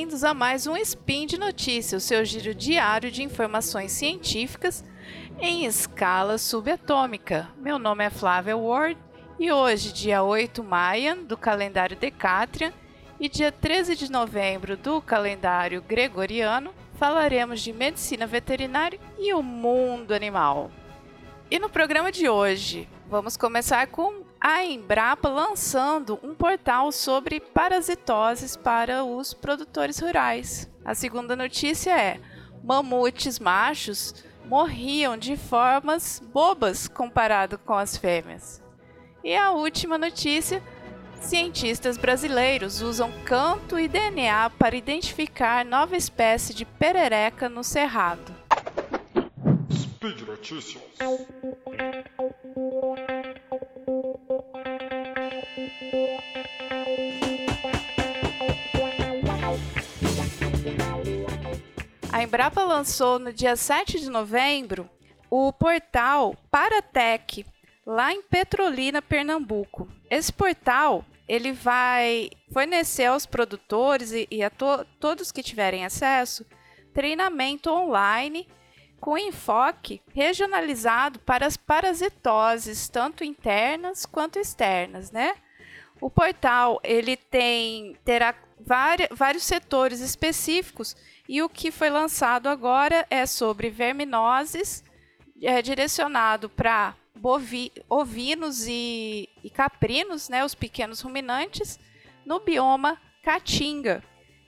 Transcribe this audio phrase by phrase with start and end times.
[0.00, 4.82] bem-vindos a mais um Spin de Notícias, o seu giro diário de informações científicas
[5.38, 7.50] em escala subatômica.
[7.58, 8.98] Meu nome é Flávia Ward
[9.38, 12.72] e hoje, dia 8 Maia do calendário Decatrian
[13.20, 20.14] e dia 13 de novembro do calendário Gregoriano, falaremos de medicina veterinária e o mundo
[20.14, 20.70] animal.
[21.50, 28.56] E no programa de hoje, vamos começar com a Embrapa lançando um portal sobre parasitoses
[28.56, 30.70] para os produtores rurais.
[30.82, 32.18] A segunda notícia é:
[32.64, 34.14] mamutes machos
[34.46, 38.62] morriam de formas bobas comparado com as fêmeas.
[39.22, 40.62] E a última notícia:
[41.20, 48.34] cientistas brasileiros usam canto e DNA para identificar nova espécie de perereca no cerrado.
[49.70, 50.82] Speed Notícias.
[62.30, 64.88] Embrapa lançou no dia 7 de novembro
[65.28, 67.44] o portal Paratec,
[67.84, 69.88] lá em Petrolina, Pernambuco.
[70.08, 76.46] Esse portal ele vai fornecer aos produtores e, e a to todos que tiverem acesso
[76.94, 78.46] treinamento online
[79.00, 85.34] com enfoque regionalizado para as parasitoses, tanto internas quanto externas, né?
[86.00, 88.36] O portal ele tem terá
[89.10, 90.94] vários setores específicos
[91.30, 94.82] e o que foi lançado agora é sobre verminoses,
[95.40, 96.96] é direcionado para
[97.88, 101.78] ovinos e, e caprinos, né, os pequenos ruminantes,
[102.26, 104.02] no bioma Caatinga.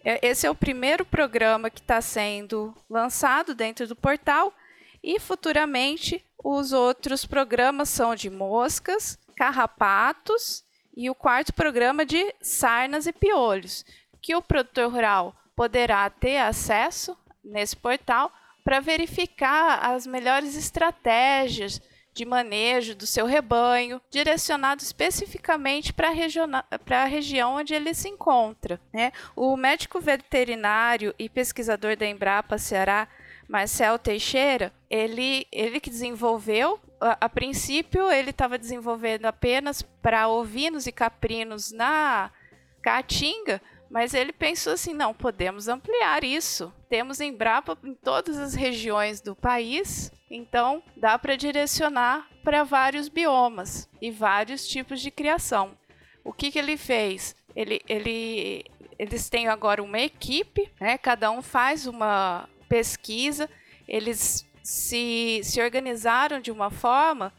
[0.05, 4.53] É, esse é o primeiro programa que está sendo lançado dentro do portal
[5.01, 10.65] e futuramente os outros programas são de moscas, carrapatos
[10.97, 13.85] e o quarto programa de sarnas e piolhos,
[14.21, 18.33] que o produtor rural poderá ter acesso nesse portal
[18.64, 21.80] para verificar as melhores estratégias
[22.12, 28.80] de manejo do seu rebanho, direcionado especificamente para a região onde ele se encontra.
[28.92, 29.12] Né?
[29.36, 33.06] O médico veterinário e pesquisador da Embrapa Ceará,
[33.48, 40.89] Marcel Teixeira, ele, ele que desenvolveu, a, a princípio ele estava desenvolvendo apenas para ovinos
[40.89, 42.33] e caprinos na
[42.83, 43.62] Caatinga,
[43.92, 46.73] mas ele pensou assim: não, podemos ampliar isso.
[46.89, 53.89] Temos Embrapa em todas as regiões do país, então dá para direcionar para vários biomas
[54.01, 55.77] e vários tipos de criação.
[56.25, 57.36] O que, que ele fez?
[57.55, 58.64] Ele, ele,
[58.98, 60.97] eles têm agora uma equipe, né?
[60.97, 63.48] cada um faz uma pesquisa,
[63.86, 67.30] eles se, se organizaram de uma forma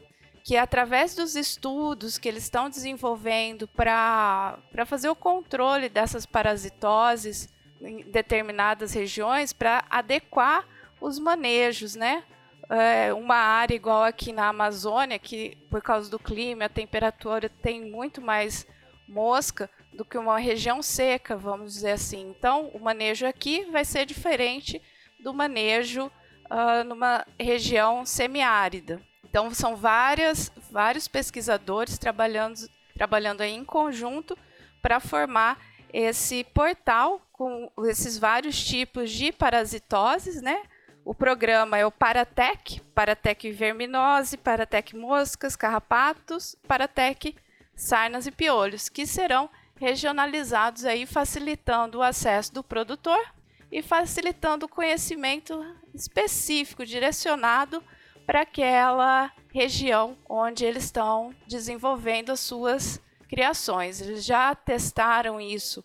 [0.44, 7.48] que através dos estudos que eles estão desenvolvendo para fazer o controle dessas parasitoses
[7.80, 10.66] em determinadas regiões, para adequar
[11.00, 12.22] os manejos, né?
[12.68, 17.90] É, uma área igual aqui na Amazônia, que por causa do clima, a temperatura tem
[17.90, 18.66] muito mais
[19.08, 22.34] mosca do que uma região seca, vamos dizer assim.
[22.36, 24.80] Então, o manejo aqui vai ser diferente
[25.20, 29.00] do manejo uh, numa região semiárida.
[29.34, 32.54] Então são várias, vários pesquisadores trabalhando,
[32.96, 34.38] trabalhando aí em conjunto
[34.80, 35.58] para formar
[35.92, 40.62] esse portal com esses vários tipos de parasitoses, né?
[41.04, 47.34] O programa é o Paratec, Paratec verminose, Paratec moscas, carrapatos, Paratec
[47.74, 53.34] sarnas e piolhos, que serão regionalizados aí facilitando o acesso do produtor
[53.72, 55.60] e facilitando o conhecimento
[55.92, 57.82] específico direcionado
[58.26, 64.00] para aquela região onde eles estão desenvolvendo as suas criações.
[64.00, 65.84] Eles já testaram isso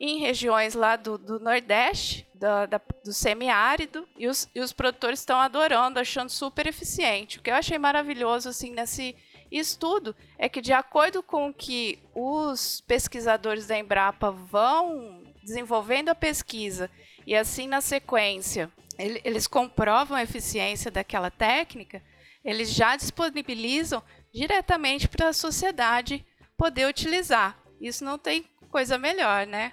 [0.00, 5.20] em regiões lá do, do Nordeste, do, da, do semiárido, e os, e os produtores
[5.20, 7.38] estão adorando, achando super eficiente.
[7.38, 9.16] O que eu achei maravilhoso assim nesse
[9.50, 16.90] estudo é que, de acordo com que os pesquisadores da Embrapa vão desenvolvendo a pesquisa
[17.26, 22.02] e assim na sequência eles comprovam a eficiência daquela técnica,
[22.44, 24.02] eles já disponibilizam
[24.32, 27.56] diretamente para a sociedade poder utilizar.
[27.80, 29.70] Isso não tem coisa melhor, né?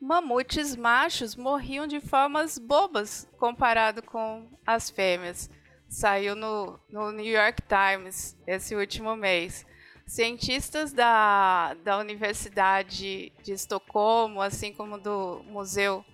[0.00, 5.50] Mamutes machos morriam de formas bobas comparado com as fêmeas.
[5.88, 9.66] Saiu no, no New York Times esse último mês.
[10.06, 16.04] Cientistas da, da Universidade de Estocolmo, assim como do Museu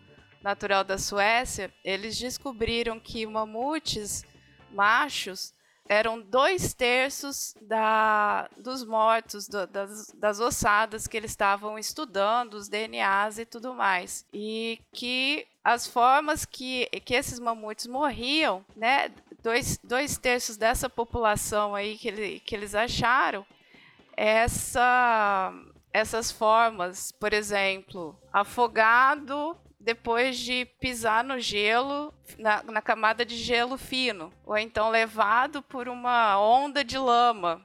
[0.47, 4.25] Natural da Suécia, eles descobriram que mamutes
[4.71, 5.53] machos
[5.89, 12.69] eram dois terços da, dos mortos, do, das, das ossadas que eles estavam estudando, os
[12.69, 14.25] DNAs e tudo mais.
[14.33, 19.11] E que as formas que, que esses mamutes morriam, né?
[19.43, 23.45] Dois, dois terços dessa população aí que, ele, que eles acharam,
[24.17, 25.53] essa,
[25.93, 33.79] essas formas, por exemplo, afogado depois de pisar no gelo, na, na, camada de gelo
[33.79, 37.65] fino, ou então levado por uma onda de lama,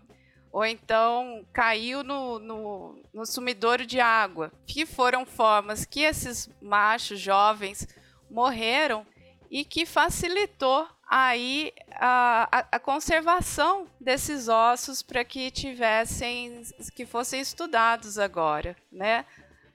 [0.51, 7.19] ou então caiu no, no, no sumidouro de água, que foram formas que esses machos
[7.19, 7.87] jovens
[8.29, 9.03] morreram
[9.49, 16.61] e que facilitou aí a, a, conservação desses ossos para que tivessem
[16.95, 19.25] que fossem estudados agora, né?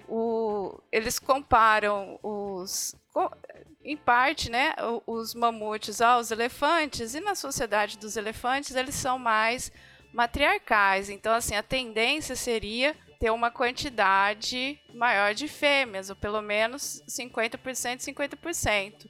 [0.08, 2.94] O, eles comparam os
[3.82, 4.74] em parte, né,
[5.06, 9.70] os mamutes aos elefantes e na sociedade dos elefantes eles são mais
[10.12, 11.08] matriarcais.
[11.08, 18.00] Então, assim, a tendência seria ter uma quantidade maior de fêmeas, ou pelo menos 50%,
[18.00, 19.08] 50%.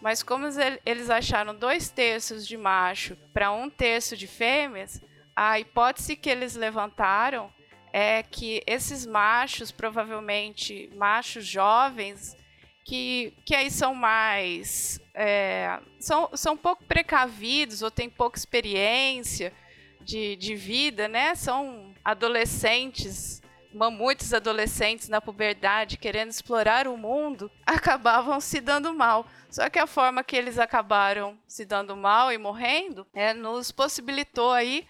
[0.00, 0.46] Mas como
[0.84, 5.00] eles acharam dois terços de macho para um terço de fêmeas,
[5.36, 7.52] a hipótese que eles levantaram
[7.96, 12.36] é que esses machos, provavelmente machos jovens,
[12.84, 15.00] que, que aí são mais.
[15.14, 19.52] É, são, são pouco precavidos ou têm pouca experiência
[20.00, 21.36] de, de vida, né?
[21.36, 23.40] São adolescentes,
[23.72, 29.24] mamutes adolescentes na puberdade, querendo explorar o mundo, acabavam se dando mal.
[29.48, 34.50] Só que a forma que eles acabaram se dando mal e morrendo é, nos possibilitou
[34.50, 34.84] aí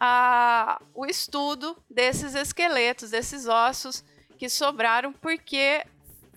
[0.00, 4.02] a, o estudo desses esqueletos, desses ossos
[4.38, 5.84] que sobraram, porque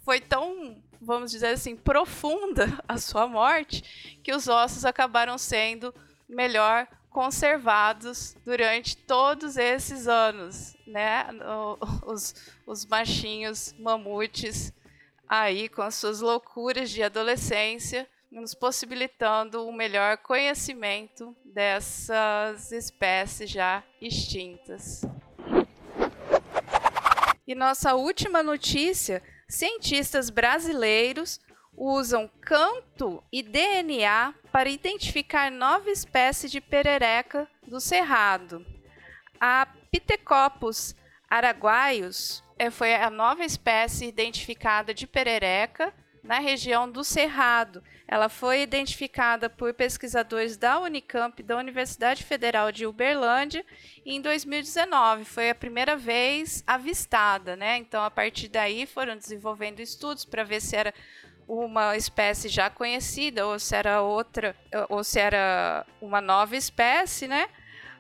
[0.04, 5.96] foi tão, vamos dizer assim, profunda a sua morte, que os ossos acabaram sendo
[6.28, 11.28] melhor conservados durante todos esses anos, né?
[12.06, 12.36] Os,
[12.66, 14.74] os machinhos mamutes
[15.30, 23.84] aí com as suas loucuras de adolescência nos possibilitando um melhor conhecimento dessas espécies já
[24.02, 25.02] extintas.
[27.46, 31.40] E nossa última notícia: cientistas brasileiros
[31.78, 38.66] usam canto e DNA para identificar nova espécie de perereca do cerrado.
[39.40, 40.96] A Pithecopus
[41.30, 45.94] araguaios eh, foi a nova espécie identificada de perereca
[46.24, 47.84] na região do Cerrado.
[48.08, 53.66] Ela foi identificada por pesquisadores da Unicamp da Universidade Federal de Uberlândia
[54.06, 55.26] em 2019.
[55.26, 57.78] Foi a primeira vez avistada, né?
[57.78, 60.94] Então, a partir daí, foram desenvolvendo estudos para ver se era
[61.48, 64.56] uma espécie já conhecida ou se era outra,
[64.90, 67.48] ou se era uma nova espécie, né?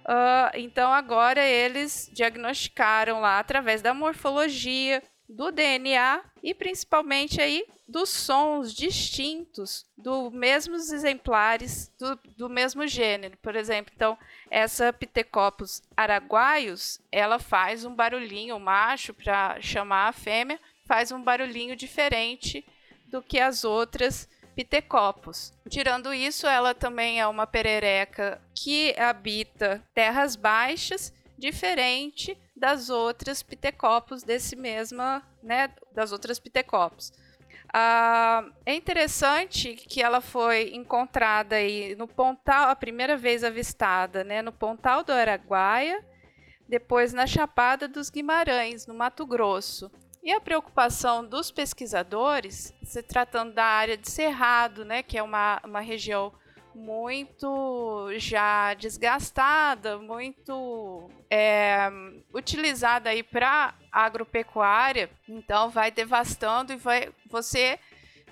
[0.03, 8.09] Uh, então agora eles diagnosticaram lá através da morfologia, do DNA e principalmente aí dos
[8.09, 13.37] sons distintos dos mesmos exemplares do, do mesmo gênero.
[13.37, 14.17] Por exemplo, então,
[14.49, 21.21] essa Pithecopus araguaios, ela faz um barulhinho, o macho, para chamar a fêmea, faz um
[21.21, 22.65] barulhinho diferente
[23.07, 25.53] do que as outras Pithecopus.
[25.69, 34.23] Tirando isso, ela também é uma perereca que habita terras baixas, diferente das outras pitecopos
[34.23, 37.11] desse mesma, né, das outras pitecopos.
[37.73, 44.41] Ah, é interessante que ela foi encontrada aí no Pontal, a primeira vez avistada, né,
[44.41, 46.01] no Pontal do Araguaia,
[46.65, 49.91] depois na Chapada dos Guimarães, no Mato Grosso.
[50.23, 55.59] E a preocupação dos pesquisadores, se tratando da área de Cerrado, né, que é uma,
[55.65, 56.31] uma região
[56.75, 61.89] muito já desgastada, muito é,
[62.33, 67.79] utilizada aí para agropecuária, então vai devastando e vai você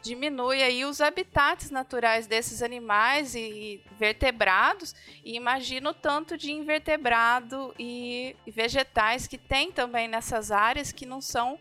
[0.01, 7.74] diminui aí os habitats naturais desses animais e vertebrados e imagina o tanto de invertebrado
[7.77, 11.60] e vegetais que tem também nessas áreas que não são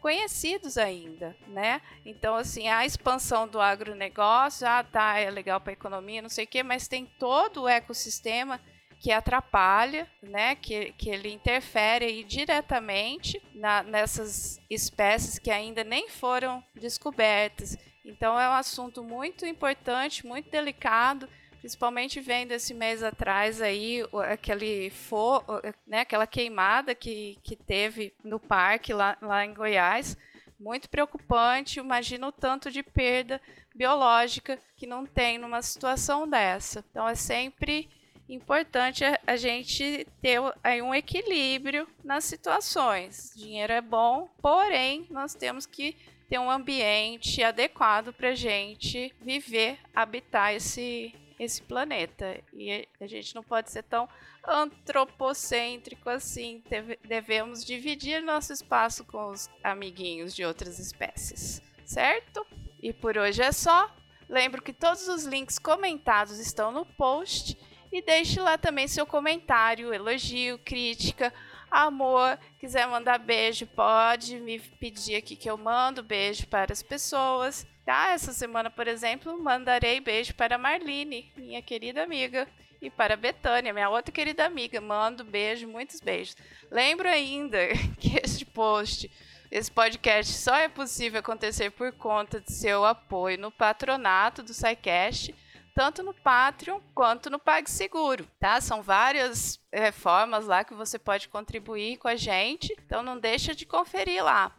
[0.00, 1.80] conhecidos ainda, né?
[2.04, 6.44] Então, assim, a expansão do agronegócio, ah, tá, é legal para a economia, não sei
[6.44, 8.60] o quê, mas tem todo o ecossistema
[8.98, 16.08] que atrapalha, né, que, que ele interfere aí diretamente na, nessas espécies que ainda nem
[16.08, 17.78] foram descobertas.
[18.04, 21.26] Então é um assunto muito importante, muito delicado
[21.60, 25.44] principalmente vendo esse mês atrás aí aquele for,
[25.86, 30.16] né, aquela queimada que, que teve no parque lá, lá em Goiás,
[30.58, 31.78] muito preocupante.
[31.78, 33.40] Imagina o tanto de perda
[33.74, 36.84] biológica que não tem numa situação dessa.
[36.90, 37.88] Então é sempre
[38.26, 43.32] importante a gente ter aí um equilíbrio nas situações.
[43.36, 45.94] Dinheiro é bom, porém nós temos que
[46.28, 52.38] ter um ambiente adequado para gente viver, habitar esse esse planeta.
[52.52, 54.06] E a gente não pode ser tão
[54.46, 56.62] antropocêntrico assim.
[57.02, 62.46] Devemos dividir nosso espaço com os amiguinhos de outras espécies, certo?
[62.82, 63.90] E por hoje é só.
[64.28, 67.58] Lembro que todos os links comentados estão no post
[67.90, 71.32] e deixe lá também seu comentário, elogio, crítica,
[71.70, 72.38] amor.
[72.58, 77.66] Quiser mandar beijo, pode me pedir aqui que eu mando beijo para as pessoas.
[77.90, 78.12] Tá?
[78.12, 82.46] Essa semana, por exemplo, mandarei beijo para Marlene, minha querida amiga,
[82.80, 84.80] e para Betânia, minha outra querida amiga.
[84.80, 86.36] Mando beijo, muitos beijos.
[86.70, 87.58] Lembro ainda
[87.98, 89.10] que este post,
[89.50, 95.34] esse podcast só é possível acontecer por conta de seu apoio no patronato do SciCast
[95.74, 98.60] tanto no Patreon quanto no PagSeguro, tá?
[98.60, 103.54] São várias é, formas lá que você pode contribuir com a gente, então não deixa
[103.54, 104.52] de conferir lá.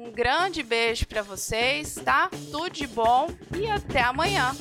[0.00, 2.30] Um grande beijo para vocês, tá?
[2.52, 3.28] Tudo de bom
[3.58, 4.54] e até amanhã.